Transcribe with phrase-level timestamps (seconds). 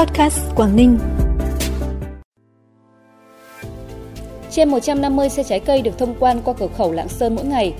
[0.00, 0.98] Podcast Quảng Ninh.
[4.50, 7.74] Trên 150 xe trái cây được thông quan qua cửa khẩu Lạng Sơn mỗi ngày.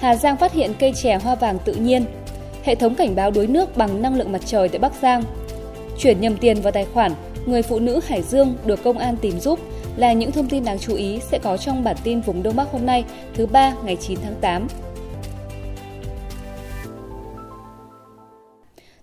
[0.00, 2.04] Hà Giang phát hiện cây chè hoa vàng tự nhiên.
[2.64, 5.22] Hệ thống cảnh báo đuối nước bằng năng lượng mặt trời tại Bắc Giang.
[5.98, 7.12] Chuyển nhầm tiền vào tài khoản,
[7.46, 9.58] người phụ nữ Hải Dương được công an tìm giúp
[9.96, 12.72] là những thông tin đáng chú ý sẽ có trong bản tin vùng Đông Bắc
[12.72, 13.04] hôm nay,
[13.34, 14.66] thứ ba ngày 9 tháng 8.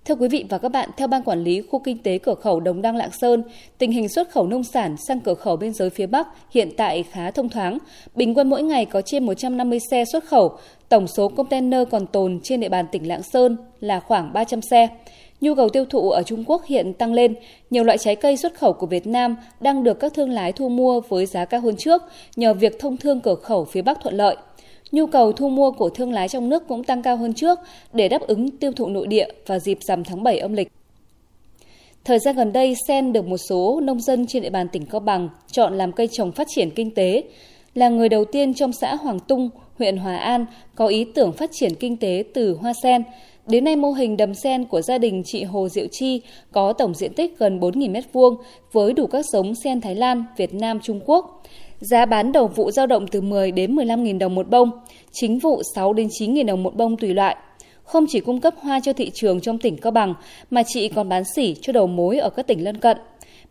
[0.06, 2.60] Thưa quý vị và các bạn, theo Ban Quản lý Khu Kinh tế Cửa khẩu
[2.60, 3.44] Đồng Đăng Lạng Sơn,
[3.78, 7.04] tình hình xuất khẩu nông sản sang cửa khẩu biên giới phía Bắc hiện tại
[7.04, 7.78] khá thông thoáng.
[8.16, 10.58] Bình quân mỗi ngày có trên 150 xe xuất khẩu,
[10.90, 14.88] tổng số container còn tồn trên địa bàn tỉnh Lạng Sơn là khoảng 300 xe.
[15.42, 17.36] Nhu cầu tiêu thụ ở Trung Quốc hiện tăng lên,
[17.70, 20.70] nhiều loại trái cây xuất khẩu của Việt Nam đang được các thương lái thu
[20.70, 22.02] mua với giá cao hơn trước
[22.36, 24.36] nhờ việc thông thương cửa khẩu phía Bắc thuận lợi
[24.96, 27.60] nhu cầu thu mua của thương lái trong nước cũng tăng cao hơn trước
[27.94, 30.68] để đáp ứng tiêu thụ nội địa vào dịp rằm tháng 7 âm lịch.
[32.04, 35.00] Thời gian gần đây, sen được một số nông dân trên địa bàn tỉnh Cao
[35.00, 37.24] Bằng chọn làm cây trồng phát triển kinh tế.
[37.74, 41.50] Là người đầu tiên trong xã Hoàng Tung, huyện Hòa An có ý tưởng phát
[41.54, 43.04] triển kinh tế từ hoa sen.
[43.48, 46.94] Đến nay mô hình đầm sen của gia đình chị Hồ Diệu Chi có tổng
[46.94, 48.36] diện tích gần 4.000 m2
[48.72, 51.44] với đủ các giống sen Thái Lan, Việt Nam, Trung Quốc.
[51.80, 54.72] Giá bán đầu vụ dao động từ 10 đến 15.000 đồng một bông,
[55.12, 57.36] chính vụ 6 đến 9.000 đồng một bông tùy loại.
[57.84, 60.14] Không chỉ cung cấp hoa cho thị trường trong tỉnh Cao Bằng,
[60.50, 62.98] mà chị còn bán sỉ cho đầu mối ở các tỉnh lân cận.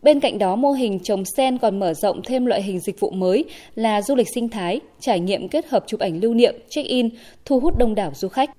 [0.01, 3.09] Bên cạnh đó, mô hình trồng sen còn mở rộng thêm loại hình dịch vụ
[3.09, 7.09] mới là du lịch sinh thái, trải nghiệm kết hợp chụp ảnh lưu niệm, check-in,
[7.45, 8.49] thu hút đông đảo du khách.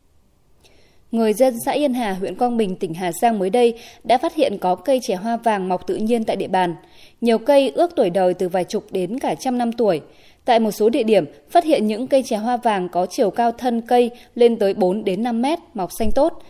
[1.12, 4.34] Người dân xã Yên Hà, huyện Quang Bình, tỉnh Hà Giang mới đây đã phát
[4.34, 6.74] hiện có cây trẻ hoa vàng mọc tự nhiên tại địa bàn.
[7.20, 10.00] Nhiều cây ước tuổi đời từ vài chục đến cả trăm năm tuổi.
[10.44, 13.52] Tại một số địa điểm, phát hiện những cây trẻ hoa vàng có chiều cao
[13.52, 16.42] thân cây lên tới 4 đến 5 mét, mọc xanh tốt.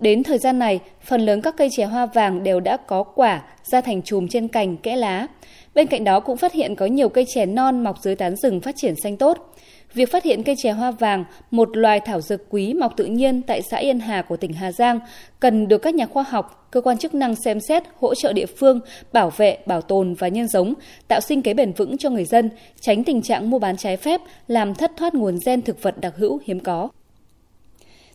[0.00, 3.42] Đến thời gian này, phần lớn các cây trẻ hoa vàng đều đã có quả
[3.62, 5.26] ra thành chùm trên cành, kẽ lá.
[5.74, 8.60] Bên cạnh đó cũng phát hiện có nhiều cây chè non mọc dưới tán rừng
[8.60, 9.54] phát triển xanh tốt.
[9.94, 13.42] Việc phát hiện cây chè hoa vàng, một loài thảo dược quý mọc tự nhiên
[13.42, 15.00] tại xã Yên Hà của tỉnh Hà Giang,
[15.40, 18.46] cần được các nhà khoa học, cơ quan chức năng xem xét hỗ trợ địa
[18.46, 18.80] phương,
[19.12, 20.74] bảo vệ, bảo tồn và nhân giống,
[21.08, 22.50] tạo sinh kế bền vững cho người dân,
[22.80, 26.14] tránh tình trạng mua bán trái phép, làm thất thoát nguồn gen thực vật đặc
[26.16, 26.88] hữu hiếm có.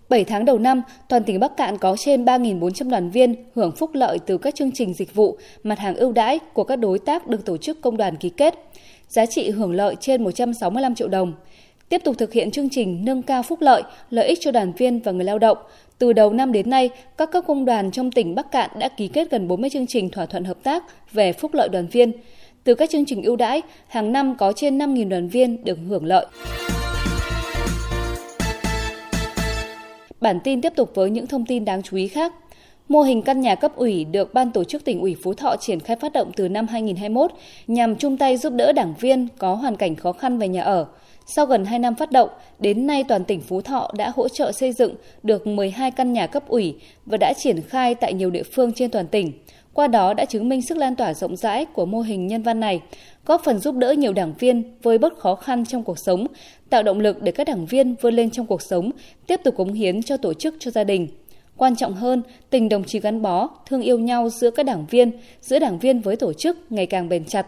[0.09, 3.89] 7 tháng đầu năm, toàn tỉnh Bắc Cạn có trên 3.400 đoàn viên hưởng phúc
[3.93, 7.27] lợi từ các chương trình dịch vụ, mặt hàng ưu đãi của các đối tác
[7.27, 8.55] được tổ chức công đoàn ký kết.
[9.07, 11.33] Giá trị hưởng lợi trên 165 triệu đồng
[11.89, 14.99] tiếp tục thực hiện chương trình nâng cao phúc lợi, lợi ích cho đoàn viên
[14.99, 15.57] và người lao động.
[15.97, 19.07] Từ đầu năm đến nay, các cấp công đoàn trong tỉnh Bắc Cạn đã ký
[19.07, 22.11] kết gần 40 chương trình thỏa thuận hợp tác về phúc lợi đoàn viên.
[22.63, 26.05] Từ các chương trình ưu đãi, hàng năm có trên 5.000 đoàn viên được hưởng
[26.05, 26.25] lợi.
[30.21, 32.33] Bản tin tiếp tục với những thông tin đáng chú ý khác.
[32.89, 35.79] Mô hình căn nhà cấp ủy được Ban tổ chức tỉnh ủy Phú Thọ triển
[35.79, 37.31] khai phát động từ năm 2021
[37.67, 40.85] nhằm chung tay giúp đỡ đảng viên có hoàn cảnh khó khăn về nhà ở.
[41.35, 42.29] Sau gần 2 năm phát động,
[42.59, 46.27] đến nay toàn tỉnh Phú Thọ đã hỗ trợ xây dựng được 12 căn nhà
[46.27, 46.75] cấp ủy
[47.05, 49.31] và đã triển khai tại nhiều địa phương trên toàn tỉnh.
[49.73, 52.59] Qua đó đã chứng minh sức lan tỏa rộng rãi của mô hình nhân văn
[52.59, 52.81] này,
[53.25, 56.27] góp phần giúp đỡ nhiều đảng viên với bớt khó khăn trong cuộc sống,
[56.69, 58.91] tạo động lực để các đảng viên vươn lên trong cuộc sống,
[59.27, 61.07] tiếp tục cống hiến cho tổ chức cho gia đình.
[61.57, 65.11] Quan trọng hơn, tình đồng chí gắn bó, thương yêu nhau giữa các đảng viên,
[65.41, 67.47] giữa đảng viên với tổ chức ngày càng bền chặt,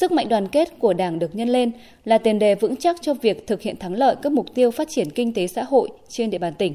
[0.00, 1.70] Sức mạnh đoàn kết của Đảng được nhân lên
[2.04, 4.88] là tiền đề vững chắc cho việc thực hiện thắng lợi các mục tiêu phát
[4.90, 6.74] triển kinh tế xã hội trên địa bàn tỉnh.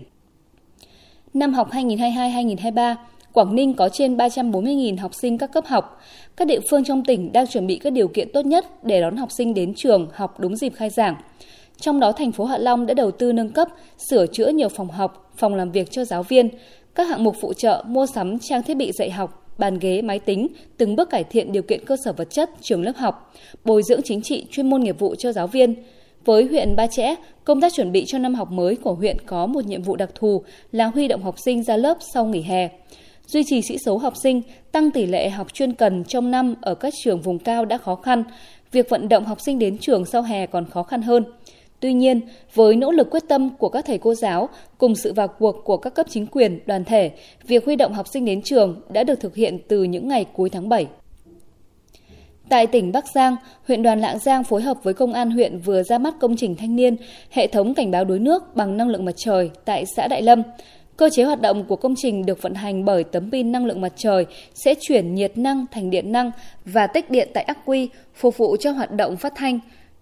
[1.34, 2.96] Năm học 2022-2023,
[3.34, 6.02] Quảng Ninh có trên 340.000 học sinh các cấp học.
[6.36, 9.18] Các địa phương trong tỉnh đang chuẩn bị các điều kiện tốt nhất để đón
[9.18, 11.16] học sinh đến trường học đúng dịp khai giảng.
[11.80, 13.68] Trong đó, thành phố Hạ Long đã đầu tư nâng cấp,
[14.10, 16.50] sửa chữa nhiều phòng học, phòng làm việc cho giáo viên,
[16.96, 20.19] các hạng mục phụ trợ mua sắm trang thiết bị dạy học, bàn ghế, máy
[20.19, 20.47] tính,
[20.78, 23.34] từng bước cải thiện điều kiện cơ sở vật chất, trường lớp học,
[23.66, 25.75] bồi dưỡng chính trị, chuyên môn nghiệp vụ cho giáo viên.
[26.25, 29.45] Với huyện Ba Chẽ, công tác chuẩn bị cho năm học mới của huyện có
[29.45, 32.69] một nhiệm vụ đặc thù là huy động học sinh ra lớp sau nghỉ hè.
[33.28, 34.41] Duy trì sĩ số học sinh,
[34.72, 37.95] tăng tỷ lệ học chuyên cần trong năm ở các trường vùng cao đã khó
[37.95, 38.24] khăn,
[38.71, 41.24] việc vận động học sinh đến trường sau hè còn khó khăn hơn.
[41.79, 42.21] Tuy nhiên,
[42.53, 45.77] với nỗ lực quyết tâm của các thầy cô giáo cùng sự vào cuộc của
[45.77, 47.12] các cấp chính quyền, đoàn thể,
[47.47, 50.50] việc huy động học sinh đến trường đã được thực hiện từ những ngày cuối
[50.50, 50.88] tháng 7.
[52.50, 53.35] Tại tỉnh Bắc Giang,
[53.68, 56.56] huyện đoàn Lạng Giang phối hợp với công an huyện vừa ra mắt công trình
[56.56, 56.95] thanh niên
[57.31, 60.44] hệ thống cảnh báo đuối nước bằng năng lượng mặt trời tại xã Đại Lâm.
[60.97, 63.81] Cơ chế hoạt động của công trình được vận hành bởi tấm pin năng lượng
[63.81, 66.31] mặt trời sẽ chuyển nhiệt năng thành điện năng
[66.65, 69.59] và tích điện tại ắc quy, phục vụ cho hoạt động phát thanh.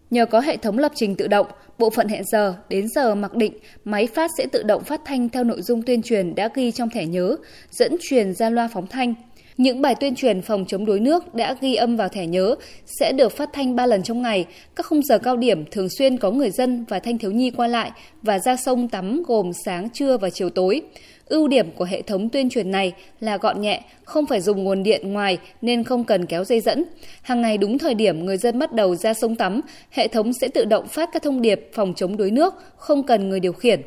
[0.10, 1.48] Nhờ có hệ thống lập trình tự động,
[1.80, 3.54] bộ phận hẹn giờ đến giờ mặc định,
[3.86, 6.90] máy phát sẽ tự động phát thanh theo nội dung tuyên truyền đã ghi trong
[6.90, 7.36] thẻ nhớ,
[7.72, 9.14] dẫn truyền ra loa phóng thanh.
[9.58, 12.56] Những bài tuyên truyền phòng chống đuối nước đã ghi âm vào thẻ nhớ
[13.00, 14.46] sẽ được phát thanh 3 lần trong ngày.
[14.76, 17.68] Các khung giờ cao điểm thường xuyên có người dân và thanh thiếu nhi qua
[17.68, 17.92] lại
[18.22, 20.82] và ra sông tắm gồm sáng, trưa và chiều tối.
[21.26, 24.84] Ưu điểm của hệ thống tuyên truyền này là gọn nhẹ, không phải dùng nguồn
[24.84, 26.84] điện ngoài nên không cần kéo dây dẫn.
[27.22, 29.62] Hàng ngày đúng thời điểm người dân bắt đầu ra sông tắm,
[29.92, 33.30] hệ thống sẽ tự động phát các thông điệp phòng chống đuối nước, không cần
[33.30, 33.82] người điều khiển.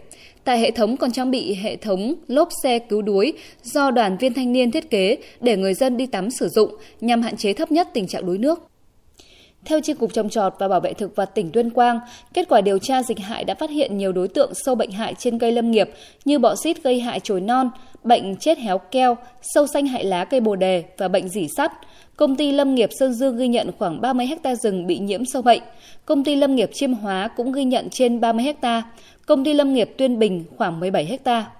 [0.49, 4.35] Tại hệ thống còn trang bị hệ thống lốp xe cứu đuối do đoàn viên
[4.35, 7.73] thanh niên thiết kế để người dân đi tắm sử dụng nhằm hạn chế thấp
[7.73, 8.69] nhất tình trạng đuối nước.
[9.69, 12.01] Theo Chi cục trồng trọt và bảo vệ thực vật tỉnh Tuyên Quang,
[12.35, 15.15] kết quả điều tra dịch hại đã phát hiện nhiều đối tượng sâu bệnh hại
[15.19, 15.91] trên cây lâm nghiệp
[16.25, 17.71] như bọ xít gây hại chồi non,
[18.05, 21.73] bệnh chết héo keo, sâu xanh hại lá cây bồ đề và bệnh dỉ sắt.
[22.17, 25.43] Công ty Lâm nghiệp Sơn Dương ghi nhận khoảng 30 ha rừng bị nhiễm sâu
[25.43, 25.63] bệnh.
[26.07, 28.83] Công ty Lâm nghiệp Chiêm Hóa cũng ghi nhận trên 30 ha.
[29.27, 31.51] Công ty Lâm nghiệp Tuyên Bình khoảng 17 ha.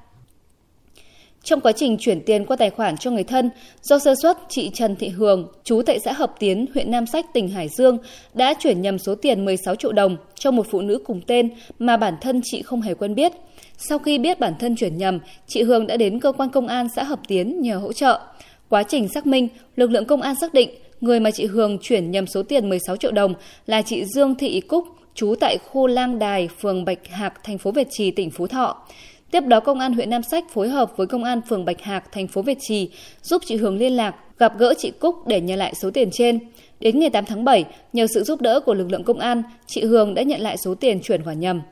[1.49, 3.51] Trong quá trình chuyển tiền qua tài khoản cho người thân,
[3.83, 7.27] do sơ suất, chị Trần Thị Hường, chú tại xã Hợp Tiến, huyện Nam Sách,
[7.33, 7.99] tỉnh Hải Dương,
[8.35, 11.97] đã chuyển nhầm số tiền 16 triệu đồng cho một phụ nữ cùng tên mà
[11.97, 13.33] bản thân chị không hề quen biết.
[13.77, 16.89] Sau khi biết bản thân chuyển nhầm, chị Hường đã đến cơ quan công an
[16.97, 18.21] xã Hợp Tiến nhờ hỗ trợ.
[18.69, 22.11] Quá trình xác minh, lực lượng công an xác định người mà chị Hường chuyển
[22.11, 23.35] nhầm số tiền 16 triệu đồng
[23.67, 24.85] là chị Dương Thị Cúc,
[25.15, 28.77] trú tại khu Lang Đài, phường Bạch Hạc, thành phố Việt Trì, tỉnh Phú Thọ.
[29.31, 32.13] Tiếp đó, Công an huyện Nam Sách phối hợp với Công an phường Bạch Hạc,
[32.13, 32.91] thành phố Việt Trì
[33.23, 36.39] giúp chị Hường liên lạc, gặp gỡ chị Cúc để nhờ lại số tiền trên.
[36.81, 39.85] Đến ngày 8 tháng 7, nhờ sự giúp đỡ của lực lượng công an, chị
[39.85, 41.63] Hường đã nhận lại số tiền chuyển khoản nhầm.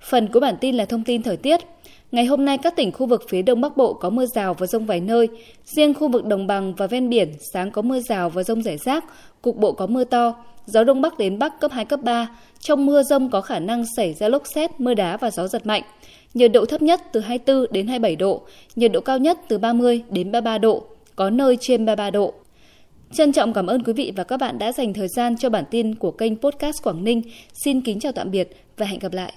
[0.00, 1.60] Phần của bản tin là thông tin thời tiết.
[2.12, 4.66] Ngày hôm nay các tỉnh khu vực phía Đông Bắc Bộ có mưa rào và
[4.66, 5.28] rông vài nơi.
[5.64, 8.78] Riêng khu vực đồng bằng và ven biển sáng có mưa rào và rông rải
[8.78, 9.04] rác,
[9.42, 10.34] cục bộ có mưa to,
[10.66, 12.28] gió Đông Bắc đến Bắc cấp 2, cấp 3.
[12.60, 15.66] Trong mưa rông có khả năng xảy ra lốc xét, mưa đá và gió giật
[15.66, 15.82] mạnh.
[16.34, 18.42] Nhiệt độ thấp nhất từ 24 đến 27 độ,
[18.76, 20.84] nhiệt độ cao nhất từ 30 đến 33 độ,
[21.16, 22.34] có nơi trên 33 độ.
[23.12, 25.64] Trân trọng cảm ơn quý vị và các bạn đã dành thời gian cho bản
[25.70, 27.22] tin của kênh Podcast Quảng Ninh.
[27.64, 29.32] Xin kính chào tạm biệt và hẹn gặp lại.